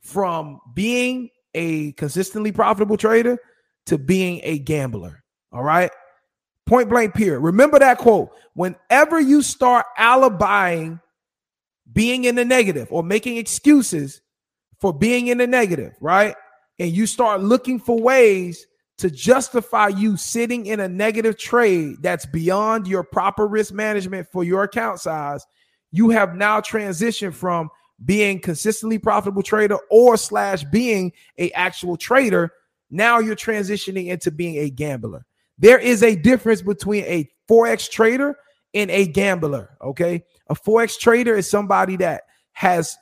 from 0.00 0.58
being 0.74 1.28
a 1.54 1.92
consistently 1.92 2.50
profitable 2.50 2.96
trader 2.96 3.38
to 3.84 3.98
being 3.98 4.40
a 4.42 4.58
gambler. 4.58 5.22
All 5.52 5.62
right. 5.62 5.90
Point 6.64 6.88
blank, 6.88 7.14
period. 7.14 7.40
Remember 7.40 7.78
that 7.78 7.98
quote. 7.98 8.30
Whenever 8.54 9.20
you 9.20 9.42
start 9.42 9.84
alibying 9.98 11.00
being 11.92 12.24
in 12.24 12.34
the 12.34 12.44
negative 12.44 12.88
or 12.90 13.02
making 13.02 13.36
excuses 13.36 14.22
for 14.80 14.92
being 14.92 15.28
in 15.28 15.38
the 15.38 15.46
negative, 15.46 15.92
right? 16.00 16.34
And 16.78 16.90
you 16.90 17.06
start 17.06 17.42
looking 17.42 17.78
for 17.78 18.00
ways 18.00 18.66
to 18.98 19.10
justify 19.10 19.88
you 19.88 20.16
sitting 20.16 20.66
in 20.66 20.80
a 20.80 20.88
negative 20.88 21.38
trade 21.38 21.96
that's 22.00 22.24
beyond 22.24 22.86
your 22.86 23.04
proper 23.04 23.46
risk 23.46 23.74
management 23.74 24.26
for 24.32 24.42
your 24.42 24.62
account 24.62 25.00
size, 25.00 25.46
you 25.96 26.10
have 26.10 26.34
now 26.34 26.60
transitioned 26.60 27.34
from 27.34 27.70
being 28.04 28.38
consistently 28.38 28.98
profitable 28.98 29.42
trader 29.42 29.78
or 29.90 30.16
slash 30.16 30.62
being 30.64 31.12
a 31.38 31.50
actual 31.52 31.96
trader. 31.96 32.52
Now 32.90 33.18
you're 33.18 33.36
transitioning 33.36 34.08
into 34.08 34.30
being 34.30 34.58
a 34.58 34.70
gambler. 34.70 35.24
There 35.58 35.78
is 35.78 36.02
a 36.02 36.14
difference 36.14 36.60
between 36.60 37.04
a 37.04 37.30
forex 37.48 37.90
trader 37.90 38.36
and 38.74 38.90
a 38.90 39.06
gambler. 39.06 39.76
Okay, 39.80 40.24
a 40.48 40.54
forex 40.54 40.98
trader 40.98 41.34
is 41.34 41.48
somebody 41.48 41.96
that 41.96 42.24
has 42.52 42.96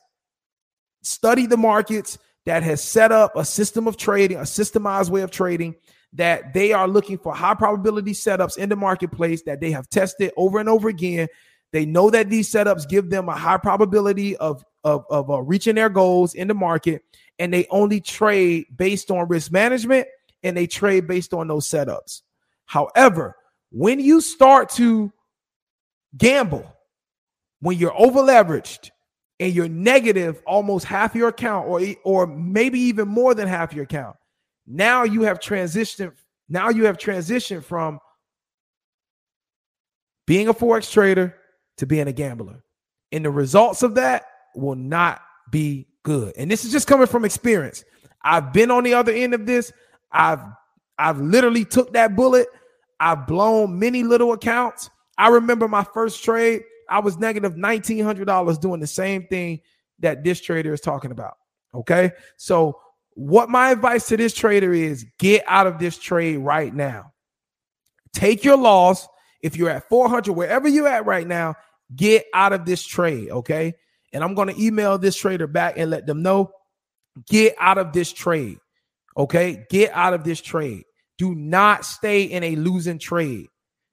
studied 1.02 1.50
the 1.50 1.56
markets, 1.56 2.18
that 2.46 2.62
has 2.62 2.82
set 2.82 3.10
up 3.10 3.34
a 3.34 3.44
system 3.44 3.88
of 3.88 3.96
trading, 3.96 4.36
a 4.36 4.42
systemized 4.42 5.10
way 5.10 5.22
of 5.22 5.30
trading, 5.32 5.74
that 6.12 6.54
they 6.54 6.72
are 6.72 6.86
looking 6.86 7.18
for 7.18 7.34
high 7.34 7.54
probability 7.54 8.12
setups 8.12 8.56
in 8.56 8.68
the 8.68 8.76
marketplace 8.76 9.42
that 9.42 9.60
they 9.60 9.72
have 9.72 9.88
tested 9.88 10.30
over 10.36 10.60
and 10.60 10.68
over 10.68 10.88
again. 10.88 11.26
They 11.74 11.84
know 11.84 12.08
that 12.10 12.30
these 12.30 12.48
setups 12.48 12.88
give 12.88 13.10
them 13.10 13.28
a 13.28 13.34
high 13.34 13.56
probability 13.56 14.36
of, 14.36 14.64
of, 14.84 15.04
of 15.10 15.28
uh, 15.28 15.42
reaching 15.42 15.74
their 15.74 15.88
goals 15.88 16.34
in 16.34 16.46
the 16.46 16.54
market, 16.54 17.02
and 17.40 17.52
they 17.52 17.66
only 17.68 18.00
trade 18.00 18.66
based 18.76 19.10
on 19.10 19.26
risk 19.26 19.50
management 19.50 20.06
and 20.44 20.56
they 20.56 20.68
trade 20.68 21.08
based 21.08 21.34
on 21.34 21.48
those 21.48 21.66
setups. 21.66 22.22
However, 22.66 23.34
when 23.72 23.98
you 23.98 24.20
start 24.20 24.68
to 24.74 25.12
gamble, 26.16 26.64
when 27.58 27.76
you're 27.76 28.00
over 28.00 28.20
leveraged, 28.20 28.92
and 29.40 29.52
you're 29.52 29.68
negative 29.68 30.40
almost 30.46 30.84
half 30.84 31.16
your 31.16 31.26
account 31.26 31.66
or 31.66 31.82
or 32.04 32.24
maybe 32.24 32.78
even 32.78 33.08
more 33.08 33.34
than 33.34 33.48
half 33.48 33.72
your 33.72 33.82
account 33.82 34.16
now 34.64 35.02
you 35.02 35.22
have 35.22 35.40
transitioned 35.40 36.12
now 36.48 36.68
you 36.68 36.86
have 36.86 36.96
transitioned 36.96 37.64
from 37.64 37.98
being 40.24 40.46
a 40.46 40.54
forex 40.54 40.88
trader 40.88 41.34
to 41.78 41.86
being 41.86 42.08
a 42.08 42.12
gambler 42.12 42.62
and 43.12 43.24
the 43.24 43.30
results 43.30 43.82
of 43.82 43.94
that 43.94 44.26
will 44.54 44.76
not 44.76 45.20
be 45.50 45.86
good 46.02 46.32
and 46.36 46.50
this 46.50 46.64
is 46.64 46.72
just 46.72 46.86
coming 46.86 47.06
from 47.06 47.24
experience 47.24 47.84
i've 48.22 48.52
been 48.52 48.70
on 48.70 48.84
the 48.84 48.94
other 48.94 49.12
end 49.12 49.34
of 49.34 49.46
this 49.46 49.72
i've 50.12 50.40
i've 50.98 51.20
literally 51.20 51.64
took 51.64 51.92
that 51.92 52.14
bullet 52.14 52.46
i've 53.00 53.26
blown 53.26 53.78
many 53.78 54.02
little 54.02 54.32
accounts 54.32 54.90
i 55.18 55.28
remember 55.28 55.68
my 55.68 55.84
first 55.84 56.22
trade 56.22 56.62
I 56.88 57.00
was 57.00 57.18
negative 57.18 57.54
$1,900 57.54 58.60
doing 58.60 58.80
the 58.80 58.86
same 58.86 59.26
thing 59.26 59.60
that 60.00 60.24
this 60.24 60.40
trader 60.40 60.72
is 60.72 60.80
talking 60.80 61.10
about. 61.10 61.34
Okay. 61.74 62.12
So, 62.36 62.80
what 63.16 63.48
my 63.48 63.70
advice 63.70 64.06
to 64.08 64.16
this 64.16 64.34
trader 64.34 64.72
is 64.72 65.06
get 65.18 65.44
out 65.46 65.68
of 65.68 65.78
this 65.78 65.98
trade 65.98 66.38
right 66.38 66.74
now. 66.74 67.12
Take 68.12 68.42
your 68.44 68.56
loss. 68.56 69.06
If 69.44 69.58
you're 69.58 69.68
at 69.68 69.86
400, 69.90 70.32
wherever 70.32 70.66
you're 70.66 70.88
at 70.88 71.04
right 71.04 71.26
now, 71.26 71.54
get 71.94 72.24
out 72.32 72.54
of 72.54 72.64
this 72.64 72.82
trade. 72.82 73.28
Okay. 73.28 73.74
And 74.14 74.24
I'm 74.24 74.34
going 74.34 74.48
to 74.48 74.58
email 74.58 74.96
this 74.96 75.14
trader 75.14 75.46
back 75.46 75.74
and 75.76 75.90
let 75.90 76.06
them 76.06 76.22
know 76.22 76.50
get 77.28 77.54
out 77.60 77.76
of 77.76 77.92
this 77.92 78.10
trade. 78.10 78.56
Okay. 79.18 79.66
Get 79.68 79.92
out 79.92 80.14
of 80.14 80.24
this 80.24 80.40
trade. 80.40 80.84
Do 81.18 81.34
not 81.34 81.84
stay 81.84 82.22
in 82.22 82.42
a 82.42 82.56
losing 82.56 82.98
trade. 82.98 83.48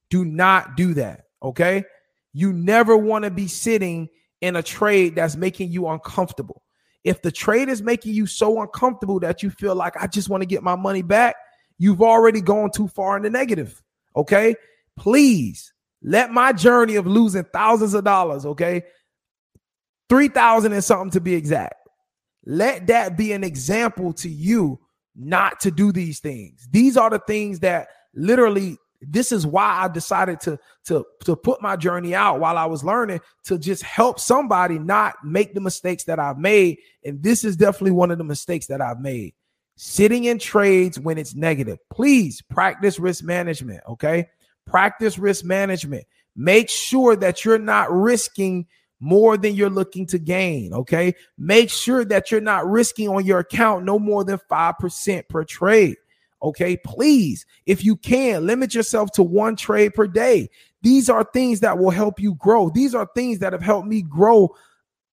Do 0.09 0.23
not 0.23 0.77
do 0.77 0.93
that. 0.93 1.25
Okay. 1.43 1.83
You 2.31 2.53
never 2.53 2.95
want 2.95 3.25
to 3.25 3.29
be 3.29 3.49
sitting 3.49 4.07
in 4.39 4.55
a 4.55 4.63
trade 4.63 5.15
that's 5.17 5.35
making 5.35 5.69
you 5.69 5.89
uncomfortable. 5.89 6.63
If 7.03 7.23
the 7.23 7.31
trade 7.31 7.67
is 7.67 7.81
making 7.81 8.13
you 8.13 8.25
so 8.25 8.61
uncomfortable 8.61 9.19
that 9.19 9.43
you 9.43 9.49
feel 9.49 9.75
like 9.75 10.01
I 10.01 10.07
just 10.07 10.29
want 10.29 10.43
to 10.43 10.47
get 10.47 10.63
my 10.63 10.77
money 10.77 11.01
back, 11.01 11.35
you've 11.77 12.01
already 12.01 12.39
gone 12.39 12.71
too 12.71 12.87
far 12.87 13.17
in 13.17 13.23
the 13.23 13.29
negative. 13.29 13.83
Okay. 14.15 14.55
Please 15.01 15.73
let 16.03 16.29
my 16.29 16.53
journey 16.53 16.95
of 16.95 17.07
losing 17.07 17.43
thousands 17.45 17.95
of 17.95 18.03
dollars, 18.03 18.45
okay, 18.45 18.83
3,000 20.09 20.73
and 20.73 20.83
something 20.83 21.09
to 21.09 21.19
be 21.19 21.33
exact, 21.33 21.73
let 22.45 22.85
that 22.85 23.17
be 23.17 23.31
an 23.31 23.43
example 23.43 24.13
to 24.13 24.29
you 24.29 24.79
not 25.15 25.59
to 25.61 25.71
do 25.71 25.91
these 25.91 26.19
things. 26.19 26.67
These 26.69 26.97
are 26.97 27.09
the 27.09 27.17
things 27.17 27.61
that 27.61 27.87
literally 28.13 28.77
this 29.01 29.31
is 29.31 29.47
why 29.47 29.79
I 29.81 29.87
decided 29.87 30.39
to 30.41 30.59
to 30.85 31.03
to 31.25 31.35
put 31.35 31.63
my 31.63 31.75
journey 31.75 32.13
out 32.13 32.39
while 32.39 32.55
I 32.55 32.65
was 32.65 32.83
learning 32.83 33.21
to 33.45 33.57
just 33.57 33.81
help 33.81 34.19
somebody 34.19 34.77
not 34.77 35.15
make 35.25 35.55
the 35.55 35.61
mistakes 35.61 36.03
that 36.03 36.19
I've 36.19 36.37
made. 36.37 36.77
And 37.03 37.23
this 37.23 37.43
is 37.43 37.57
definitely 37.57 37.91
one 37.91 38.11
of 38.11 38.19
the 38.19 38.23
mistakes 38.23 38.67
that 38.67 38.81
I've 38.81 38.99
made. 38.99 39.33
Sitting 39.77 40.25
in 40.25 40.37
trades 40.37 40.99
when 40.99 41.17
it's 41.17 41.33
negative. 41.33 41.79
Please 41.91 42.43
practice 42.43 42.99
risk 42.99 43.23
management 43.23 43.81
okay 43.89 44.27
practice 44.65 45.17
risk 45.17 45.43
management 45.43 46.05
make 46.35 46.69
sure 46.69 47.15
that 47.15 47.43
you're 47.43 47.59
not 47.59 47.91
risking 47.91 48.65
more 48.99 49.35
than 49.35 49.55
you're 49.55 49.69
looking 49.69 50.05
to 50.05 50.19
gain 50.19 50.73
okay 50.73 51.13
make 51.37 51.69
sure 51.69 52.05
that 52.05 52.31
you're 52.31 52.39
not 52.39 52.65
risking 52.67 53.09
on 53.09 53.25
your 53.25 53.39
account 53.39 53.83
no 53.83 53.97
more 53.97 54.23
than 54.23 54.39
5% 54.49 55.27
per 55.27 55.43
trade 55.43 55.95
Okay, 56.43 56.75
please, 56.77 57.45
if 57.65 57.85
you 57.85 57.95
can, 57.95 58.47
limit 58.47 58.73
yourself 58.73 59.11
to 59.11 59.23
one 59.23 59.55
trade 59.55 59.93
per 59.93 60.07
day. 60.07 60.49
These 60.81 61.09
are 61.09 61.23
things 61.23 61.59
that 61.59 61.77
will 61.77 61.91
help 61.91 62.19
you 62.19 62.33
grow. 62.35 62.69
These 62.69 62.95
are 62.95 63.07
things 63.13 63.39
that 63.39 63.53
have 63.53 63.61
helped 63.61 63.87
me 63.87 64.01
grow 64.01 64.55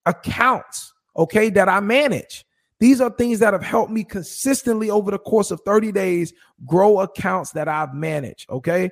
accounts, 0.07 0.95
okay, 1.17 1.51
that 1.51 1.69
I 1.69 1.81
manage. 1.81 2.47
These 2.81 3.01
are 3.01 3.11
things 3.11 3.41
that 3.41 3.53
have 3.53 3.63
helped 3.63 3.93
me 3.93 4.05
consistently 4.05 4.89
over 4.89 5.11
the 5.11 5.19
course 5.19 5.51
of 5.51 5.61
30 5.67 5.93
days 5.93 6.33
grow 6.65 7.01
accounts 7.01 7.53
that 7.53 7.69
I've 7.69 7.93
managed, 7.93 8.49
okay? 8.49 8.91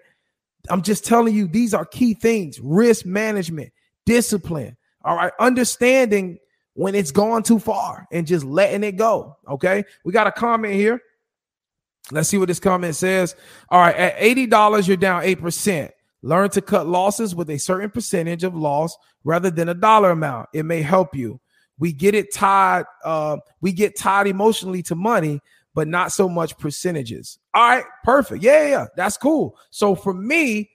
I'm 0.70 0.82
just 0.82 1.04
telling 1.04 1.34
you, 1.34 1.46
these 1.46 1.74
are 1.74 1.84
key 1.84 2.14
things 2.14 2.60
risk 2.60 3.06
management, 3.06 3.72
discipline, 4.04 4.76
all 5.04 5.16
right, 5.16 5.32
understanding 5.38 6.38
when 6.74 6.94
it's 6.94 7.10
gone 7.10 7.42
too 7.42 7.58
far 7.58 8.06
and 8.12 8.26
just 8.26 8.44
letting 8.44 8.84
it 8.84 8.96
go, 8.96 9.36
okay? 9.48 9.84
We 10.04 10.12
got 10.12 10.26
a 10.26 10.32
comment 10.32 10.74
here. 10.74 11.00
Let's 12.10 12.28
see 12.28 12.38
what 12.38 12.48
this 12.48 12.60
comment 12.60 12.94
says. 12.94 13.34
All 13.70 13.80
right, 13.80 13.96
at 13.96 14.18
$80, 14.18 14.86
you're 14.86 14.96
down 14.96 15.22
8%. 15.22 15.90
Learn 16.22 16.50
to 16.50 16.60
cut 16.60 16.86
losses 16.86 17.34
with 17.34 17.50
a 17.50 17.58
certain 17.58 17.90
percentage 17.90 18.44
of 18.44 18.54
loss 18.54 18.96
rather 19.24 19.50
than 19.50 19.68
a 19.68 19.74
dollar 19.74 20.10
amount. 20.10 20.48
It 20.52 20.64
may 20.64 20.82
help 20.82 21.14
you. 21.14 21.40
We 21.78 21.92
get 21.92 22.14
it 22.14 22.32
tied, 22.32 22.84
uh, 23.04 23.38
we 23.60 23.72
get 23.72 23.96
tied 23.96 24.26
emotionally 24.26 24.82
to 24.84 24.94
money, 24.94 25.40
but 25.74 25.88
not 25.88 26.12
so 26.12 26.28
much 26.28 26.58
percentages. 26.58 27.38
All 27.56 27.62
right, 27.66 27.84
perfect. 28.04 28.42
Yeah, 28.42 28.68
yeah, 28.68 28.86
that's 28.96 29.16
cool. 29.16 29.56
So 29.70 29.94
for 29.94 30.12
me, 30.12 30.68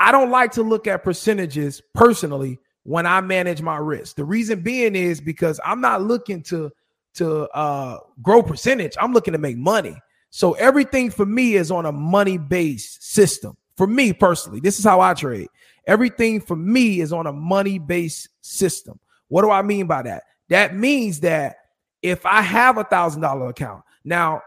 I 0.00 0.12
don't 0.12 0.30
like 0.30 0.50
to 0.52 0.62
look 0.62 0.86
at 0.86 1.04
percentages 1.04 1.82
personally 1.92 2.58
when 2.84 3.04
I 3.04 3.20
manage 3.20 3.60
my 3.60 3.76
risk. 3.76 4.16
The 4.16 4.24
reason 4.24 4.62
being 4.62 4.96
is 4.96 5.20
because 5.20 5.60
I'm 5.62 5.82
not 5.82 6.00
looking 6.00 6.42
to 6.44 6.72
to 7.16 7.50
uh 7.50 7.98
grow 8.22 8.42
percentage. 8.42 8.94
I'm 8.98 9.12
looking 9.12 9.32
to 9.32 9.38
make 9.38 9.58
money. 9.58 9.94
So 10.30 10.54
everything 10.54 11.10
for 11.10 11.26
me 11.26 11.56
is 11.56 11.70
on 11.70 11.84
a 11.84 11.92
money 11.92 12.38
based 12.38 13.04
system. 13.12 13.54
For 13.76 13.86
me 13.86 14.14
personally, 14.14 14.60
this 14.60 14.78
is 14.78 14.86
how 14.86 15.02
I 15.02 15.12
trade. 15.12 15.48
Everything 15.86 16.40
for 16.40 16.56
me 16.56 17.02
is 17.02 17.12
on 17.12 17.26
a 17.26 17.32
money 17.32 17.78
based 17.78 18.30
system. 18.40 18.98
What 19.28 19.42
do 19.42 19.50
I 19.50 19.60
mean 19.60 19.86
by 19.86 20.00
that? 20.04 20.22
That 20.48 20.74
means 20.74 21.20
that 21.20 21.56
if 22.00 22.24
I 22.24 22.40
have 22.40 22.78
a 22.78 22.84
thousand 22.84 23.20
dollar 23.20 23.48
account, 23.50 23.84
now 24.02 24.40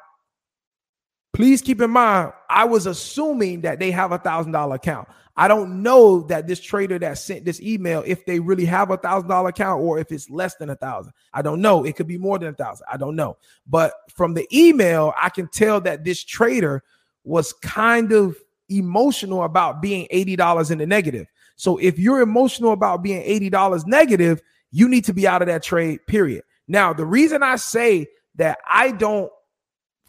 please 1.37 1.61
keep 1.61 1.79
in 1.81 1.91
mind, 1.91 2.33
I 2.49 2.65
was 2.65 2.87
assuming 2.87 3.61
that 3.61 3.77
they 3.77 3.91
have 3.91 4.11
a 4.11 4.17
thousand 4.17 4.53
dollar 4.53 4.77
account. 4.77 5.07
I 5.35 5.47
don't 5.47 5.83
know 5.83 6.21
that 6.21 6.47
this 6.47 6.59
trader 6.59 6.97
that 6.97 7.19
sent 7.19 7.45
this 7.45 7.61
email, 7.61 8.01
if 8.07 8.25
they 8.25 8.39
really 8.39 8.65
have 8.65 8.89
a 8.89 8.97
thousand 8.97 9.29
dollar 9.29 9.49
account 9.49 9.83
or 9.83 9.99
if 9.99 10.11
it's 10.11 10.31
less 10.31 10.55
than 10.55 10.71
a 10.71 10.75
thousand. 10.75 11.13
I 11.31 11.43
don't 11.43 11.61
know. 11.61 11.85
It 11.85 11.95
could 11.95 12.07
be 12.07 12.17
more 12.17 12.39
than 12.39 12.47
a 12.47 12.53
thousand. 12.53 12.87
I 12.91 12.97
don't 12.97 13.15
know. 13.15 13.37
But 13.67 13.93
from 14.15 14.33
the 14.33 14.47
email, 14.51 15.13
I 15.15 15.29
can 15.29 15.47
tell 15.47 15.79
that 15.81 16.03
this 16.03 16.23
trader 16.23 16.83
was 17.23 17.53
kind 17.53 18.11
of 18.13 18.35
emotional 18.69 19.43
about 19.43 19.79
being 19.79 20.07
$80 20.11 20.71
in 20.71 20.79
the 20.79 20.87
negative. 20.87 21.27
So 21.55 21.77
if 21.77 21.99
you're 21.99 22.21
emotional 22.21 22.71
about 22.71 23.03
being 23.03 23.21
$80 23.21 23.85
negative, 23.85 24.41
you 24.71 24.89
need 24.89 25.05
to 25.05 25.13
be 25.13 25.27
out 25.27 25.43
of 25.43 25.47
that 25.49 25.61
trade, 25.61 25.99
period. 26.07 26.45
Now, 26.67 26.93
the 26.93 27.05
reason 27.05 27.43
I 27.43 27.57
say 27.57 28.07
that 28.37 28.57
I 28.67 28.91
don't 28.91 29.31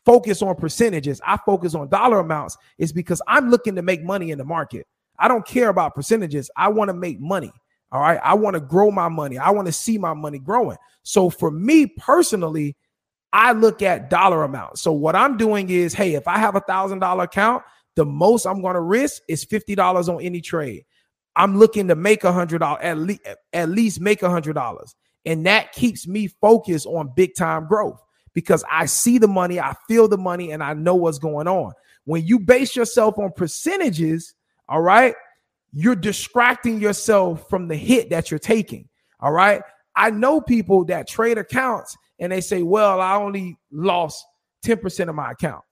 focus 0.08 0.40
on 0.40 0.54
percentages, 0.54 1.20
I 1.26 1.36
focus 1.44 1.74
on 1.74 1.90
dollar 1.90 2.20
amounts 2.20 2.56
is 2.78 2.94
because 2.94 3.20
I'm 3.28 3.50
looking 3.50 3.74
to 3.74 3.82
make 3.82 4.02
money 4.02 4.30
in 4.30 4.38
the 4.38 4.44
market. 4.44 4.86
I 5.18 5.28
don't 5.28 5.46
care 5.46 5.68
about 5.68 5.94
percentages. 5.94 6.50
I 6.56 6.68
want 6.68 6.88
to 6.88 6.94
make 6.94 7.20
money. 7.20 7.52
All 7.92 8.00
right. 8.00 8.18
I 8.24 8.32
want 8.32 8.54
to 8.54 8.60
grow 8.60 8.90
my 8.90 9.10
money. 9.10 9.36
I 9.36 9.50
want 9.50 9.66
to 9.66 9.72
see 9.72 9.98
my 9.98 10.14
money 10.14 10.38
growing. 10.38 10.78
So 11.02 11.28
for 11.28 11.50
me 11.50 11.86
personally, 11.86 12.74
I 13.34 13.52
look 13.52 13.82
at 13.82 14.08
dollar 14.08 14.44
amount. 14.44 14.78
So 14.78 14.92
what 14.92 15.14
I'm 15.14 15.36
doing 15.36 15.68
is, 15.68 15.92
hey, 15.92 16.14
if 16.14 16.26
I 16.26 16.38
have 16.38 16.56
a 16.56 16.60
thousand 16.60 17.00
dollar 17.00 17.24
account, 17.24 17.62
the 17.94 18.06
most 18.06 18.46
I'm 18.46 18.62
going 18.62 18.76
to 18.76 18.80
risk 18.80 19.20
is 19.28 19.44
fifty 19.44 19.74
dollars 19.74 20.08
on 20.08 20.22
any 20.22 20.40
trade. 20.40 20.86
I'm 21.36 21.58
looking 21.58 21.88
to 21.88 21.94
make 21.94 22.24
a 22.24 22.32
hundred 22.32 22.60
dollars 22.60 22.80
at 22.82 22.96
least, 22.96 23.20
at 23.52 23.68
least 23.68 24.00
make 24.00 24.22
a 24.22 24.30
hundred 24.30 24.54
dollars, 24.54 24.94
and 25.26 25.44
that 25.44 25.72
keeps 25.72 26.08
me 26.08 26.28
focused 26.28 26.86
on 26.86 27.12
big 27.14 27.34
time 27.34 27.66
growth 27.66 28.00
because 28.34 28.64
I 28.70 28.86
see 28.86 29.18
the 29.18 29.28
money, 29.28 29.60
I 29.60 29.74
feel 29.86 30.08
the 30.08 30.18
money, 30.18 30.52
and 30.52 30.62
I 30.62 30.74
know 30.74 30.94
what's 30.94 31.18
going 31.18 31.48
on. 31.48 31.72
When 32.04 32.24
you 32.24 32.38
base 32.38 32.74
yourself 32.74 33.18
on 33.18 33.32
percentages, 33.32 34.34
all 34.68 34.80
right, 34.82 35.14
you're 35.72 35.96
distracting 35.96 36.80
yourself 36.80 37.48
from 37.48 37.68
the 37.68 37.76
hit 37.76 38.10
that 38.10 38.30
you're 38.30 38.38
taking. 38.38 38.88
All 39.20 39.32
right. 39.32 39.62
I 39.94 40.10
know 40.10 40.40
people 40.40 40.84
that 40.86 41.08
trade 41.08 41.38
accounts 41.38 41.96
and 42.18 42.32
they 42.32 42.40
say, 42.40 42.62
well, 42.62 43.00
I 43.00 43.16
only 43.16 43.58
lost 43.70 44.24
10% 44.64 45.08
of 45.08 45.14
my 45.14 45.32
account. 45.32 45.62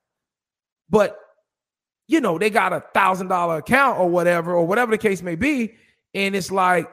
But, 0.91 1.17
you 2.09 2.21
know, 2.21 2.39
they 2.39 2.51
got 2.51 2.73
a 2.73 2.85
thousand 2.95 3.29
dollar 3.29 3.59
account 3.59 3.99
or 3.99 4.09
whatever, 4.09 4.55
or 4.55 4.67
whatever 4.67 4.93
the 4.93 4.99
case 4.99 5.23
may 5.23 5.35
be. 5.35 5.75
And 6.15 6.35
it's 6.35 6.51
like 6.51 6.89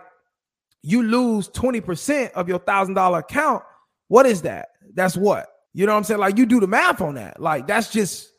you 0.81 1.03
lose 1.03 1.49
20% 1.49 2.31
of 2.31 2.47
your 2.47 2.59
thousand 2.59 2.95
dollar 2.95 3.19
account. 3.19 3.63
What 4.07 4.25
is 4.25 4.41
that? 4.43 4.69
That's 4.93 5.17
what? 5.17 5.47
You 5.73 5.85
know 5.85 5.93
what 5.93 5.99
I'm 5.99 6.03
saying? 6.03 6.19
Like 6.19 6.37
you 6.37 6.45
do 6.45 6.59
the 6.59 6.67
math 6.67 7.01
on 7.01 7.15
that. 7.15 7.41
Like 7.41 7.67
that's 7.67 7.91
just 7.91 8.29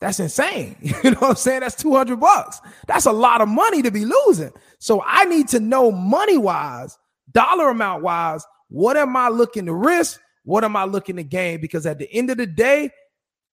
that's 0.00 0.20
insane. 0.20 0.76
You 1.04 1.12
know 1.12 1.20
what 1.20 1.30
I'm 1.30 1.36
saying? 1.36 1.60
That's 1.60 1.76
200 1.76 2.18
bucks. 2.18 2.60
That's 2.86 3.06
a 3.06 3.12
lot 3.12 3.40
of 3.40 3.48
money 3.48 3.82
to 3.82 3.90
be 3.90 4.04
losing. 4.04 4.52
So 4.78 5.02
I 5.06 5.24
need 5.24 5.48
to 5.48 5.60
know 5.60 5.90
money 5.90 6.38
wise 6.38 6.98
dollar 7.32 7.70
amount 7.70 8.02
wise, 8.02 8.44
what 8.68 8.96
am 8.96 9.16
I 9.16 9.28
looking 9.28 9.66
to 9.66 9.74
risk? 9.74 10.20
What 10.44 10.64
am 10.64 10.76
I 10.76 10.84
looking 10.84 11.16
to 11.16 11.22
gain? 11.22 11.60
Because 11.60 11.86
at 11.86 11.98
the 11.98 12.12
end 12.12 12.30
of 12.30 12.36
the 12.36 12.46
day, 12.46 12.90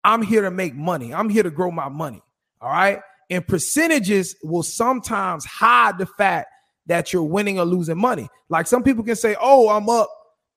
I'm 0.04 0.22
here 0.22 0.42
to 0.42 0.52
make 0.52 0.76
money. 0.76 1.14
I'm 1.14 1.30
here 1.30 1.44
to 1.44 1.52
grow 1.52 1.72
my 1.72 1.90
money. 1.90 2.22
All 2.62 2.70
right. 2.70 3.00
And 3.30 3.46
percentages 3.46 4.36
will 4.44 4.64
sometimes 4.64 5.46
hide 5.46 5.98
the 5.98 6.06
fact 6.06 6.48
that 6.88 7.14
you're 7.14 7.24
winning 7.24 7.60
or 7.60 7.66
losing 7.66 7.98
money. 7.98 8.28
Like 8.50 8.66
some 8.66 8.82
people 8.82 9.04
can 9.04 9.16
say, 9.16 9.36
oh, 9.40 9.70
I'm 9.70 9.88
up 9.90 10.10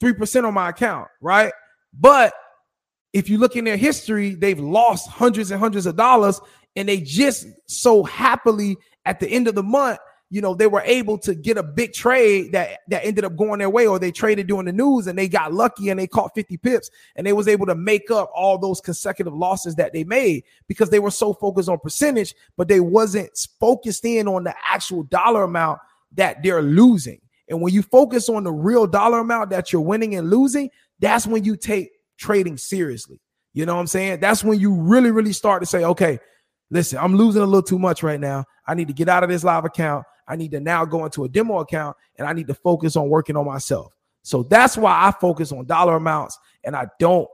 3% 0.02 0.44
on 0.46 0.54
my 0.54 0.70
account. 0.70 1.08
Right. 1.20 1.52
But 1.92 2.32
if 3.12 3.28
you 3.28 3.38
look 3.38 3.57
in 3.57 3.64
their 3.64 3.76
history, 3.76 4.35
they've 4.35 4.59
lost 4.59 5.09
hundreds 5.09 5.50
and 5.50 5.61
hundreds 5.61 5.87
of 5.87 5.97
dollars 5.97 6.40
and 6.76 6.88
they 6.88 7.00
just 7.00 7.47
so 7.66 8.02
happily 8.02 8.76
at 9.04 9.21
the 9.21 9.28
end 9.28 9.49
of 9.49 9.54
the 9.54 9.62
month 9.62 9.99
you 10.33 10.40
know, 10.40 10.54
they 10.54 10.66
were 10.66 10.81
able 10.87 11.19
to 11.19 11.35
get 11.35 11.59
a 11.59 11.62
big 11.62 11.92
trade 11.92 12.52
that 12.52 12.78
that 12.88 13.04
ended 13.04 13.23
up 13.23 13.37
going 13.37 13.59
their 13.59 13.69
way, 13.69 13.87
or 13.87 13.99
they 13.99 14.11
traded 14.11 14.47
during 14.47 14.64
the 14.64 14.73
news 14.73 15.07
and 15.07 15.19
they 15.19 15.28
got 15.28 15.52
lucky 15.52 15.90
and 15.90 16.00
they 16.00 16.07
caught 16.07 16.35
50 16.35 16.57
pips 16.57 16.90
and 17.16 17.26
they 17.26 17.35
was 17.35 17.47
able 17.47 17.66
to 17.66 17.75
make 17.75 18.11
up 18.11 18.31
all 18.35 18.57
those 18.57 18.81
consecutive 18.81 19.35
losses 19.35 19.75
that 19.75 19.92
they 19.92 20.04
made 20.04 20.45
because 20.69 20.88
they 20.88 21.00
were 21.00 21.11
so 21.11 21.35
focused 21.35 21.69
on 21.69 21.78
percentage, 21.81 22.35
but 22.57 22.66
they 22.66 22.81
wasn't 22.81 23.28
focused 23.61 24.07
in 24.07 24.26
on 24.26 24.45
the 24.45 24.54
actual 24.66 25.02
dollar 25.02 25.42
amount 25.42 25.81
that 26.12 26.42
they're 26.42 26.62
losing. 26.62 27.21
And 27.50 27.61
when 27.61 27.75
you 27.75 27.83
focus 27.83 28.31
on 28.31 28.42
the 28.42 28.52
real 28.52 28.87
dollar 28.87 29.19
amount 29.19 29.50
that 29.50 29.71
you're 29.71 29.83
winning 29.83 30.14
and 30.14 30.31
losing, 30.31 30.71
that's 30.99 31.26
when 31.26 31.45
you 31.45 31.59
take 31.59 31.90
trading 32.23 32.57
seriously. 32.57 33.21
You 33.52 33.67
know 33.67 33.75
what 33.75 33.81
I'm 33.81 33.87
saying? 33.87 34.21
That's 34.21 34.43
when 34.43 34.59
you 34.59 34.75
really, 34.75 35.11
really 35.11 35.33
start 35.33 35.61
to 35.61 35.67
say, 35.67 35.85
okay, 35.85 36.19
listen, 36.71 36.99
I'm 36.99 37.17
losing 37.17 37.43
a 37.43 37.47
little 37.47 37.62
too 37.62 37.79
much 37.79 38.02
right 38.02 38.21
now. 38.21 38.45
I 38.67 38.75
need 38.75 38.88
to 38.88 38.95
get 38.95 39.09
out 39.09 39.23
of 39.23 39.29
this 39.29 39.45
live 39.45 39.64
account. 39.64 40.07
I 40.26 40.37
need 40.37 40.52
to 40.52 40.61
now 40.61 40.85
go 40.85 41.05
into 41.05 41.25
a 41.25 41.29
demo 41.29 41.59
account 41.59 41.97
and 42.17 42.26
I 42.26 42.33
need 42.33 42.47
to 42.47 42.55
focus 42.55 42.97
on 42.97 43.09
working 43.09 43.37
on 43.37 43.45
myself. 43.45 43.93
So 44.23 44.45
that's 44.45 44.76
why 44.76 45.07
I 45.07 45.11
focus 45.11 45.52
on 45.52 45.67
dollar 45.67 45.97
amounts 45.97 46.38
and 46.64 46.76
I 46.76 46.87
don't 46.99 47.29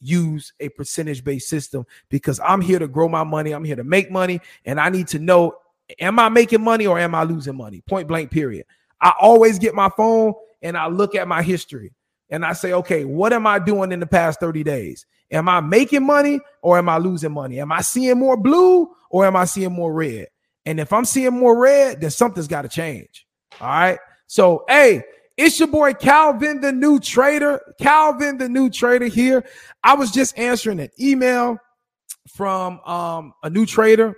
use 0.00 0.52
a 0.58 0.68
percentage 0.70 1.22
based 1.22 1.48
system 1.48 1.86
because 2.10 2.40
I'm 2.44 2.60
here 2.60 2.80
to 2.80 2.88
grow 2.88 3.08
my 3.08 3.22
money. 3.22 3.52
I'm 3.52 3.64
here 3.64 3.76
to 3.76 3.84
make 3.84 4.10
money 4.10 4.40
and 4.66 4.80
I 4.80 4.90
need 4.90 5.06
to 5.08 5.20
know 5.20 5.54
am 6.00 6.18
I 6.18 6.28
making 6.28 6.62
money 6.62 6.86
or 6.86 6.98
am 6.98 7.14
I 7.14 7.22
losing 7.22 7.56
money? 7.56 7.82
Point 7.88 8.08
blank, 8.08 8.30
period. 8.30 8.66
I 9.00 9.12
always 9.20 9.58
get 9.58 9.74
my 9.74 9.88
phone 9.96 10.34
and 10.60 10.76
I 10.76 10.88
look 10.88 11.14
at 11.14 11.28
my 11.28 11.42
history 11.42 11.92
and 12.32 12.46
I 12.46 12.54
say, 12.54 12.72
okay, 12.72 13.04
what 13.04 13.34
am 13.34 13.46
I 13.46 13.58
doing 13.58 13.92
in 13.92 14.00
the 14.00 14.06
past 14.06 14.40
30 14.40 14.64
days? 14.64 15.04
Am 15.30 15.50
I 15.50 15.60
making 15.60 16.04
money 16.04 16.40
or 16.62 16.78
am 16.78 16.88
I 16.88 16.96
losing 16.96 17.30
money? 17.30 17.60
Am 17.60 17.70
I 17.70 17.82
seeing 17.82 18.18
more 18.18 18.38
blue 18.38 18.90
or 19.10 19.26
am 19.26 19.36
I 19.36 19.44
seeing 19.44 19.72
more 19.72 19.92
red? 19.92 20.28
And 20.64 20.80
if 20.80 20.94
I'm 20.94 21.04
seeing 21.04 21.38
more 21.38 21.56
red, 21.56 22.00
then 22.00 22.10
something's 22.10 22.48
got 22.48 22.62
to 22.62 22.68
change. 22.68 23.26
All 23.60 23.68
right. 23.68 23.98
So, 24.28 24.64
hey, 24.66 25.02
it's 25.36 25.58
your 25.58 25.68
boy 25.68 25.92
Calvin, 25.92 26.62
the 26.62 26.72
new 26.72 26.98
trader. 27.00 27.60
Calvin, 27.78 28.38
the 28.38 28.48
new 28.48 28.70
trader 28.70 29.06
here. 29.06 29.44
I 29.84 29.94
was 29.94 30.10
just 30.10 30.38
answering 30.38 30.80
an 30.80 30.90
email 30.98 31.58
from 32.34 32.80
um, 32.80 33.34
a 33.42 33.50
new 33.50 33.66
trader 33.66 34.16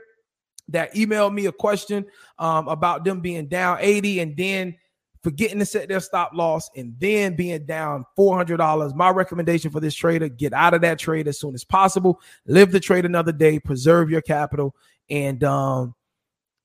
that 0.69 0.95
emailed 0.95 1.35
me 1.35 1.47
a 1.47 1.53
question 1.53 2.07
um, 2.39 2.69
about 2.69 3.05
them 3.05 3.21
being 3.21 3.49
down 3.49 3.79
80 3.81 4.21
and 4.21 4.37
then 4.37 4.77
forgetting 5.25 5.59
to 5.59 5.67
set 5.67 5.89
their 5.89 6.01
stop 6.01 6.33
loss 6.35 6.71
and 6.77 6.95
then 7.01 7.35
being 7.35 7.65
down 7.65 8.05
$400. 8.17 8.95
My 8.95 9.11
recommendation 9.11 9.71
for 9.71 9.81
this 9.81 9.95
trader 9.95 10.29
get 10.29 10.53
out 10.53 10.75
of 10.75 10.83
that 10.83 10.99
trade 10.99 11.27
as 11.27 11.41
soon 11.41 11.55
as 11.55 11.65
possible, 11.65 12.21
live 12.47 12.71
the 12.71 12.79
trade 12.79 13.07
another 13.07 13.33
day, 13.33 13.59
preserve 13.59 14.11
your 14.11 14.21
capital, 14.21 14.77
and 15.09 15.43
um, 15.43 15.95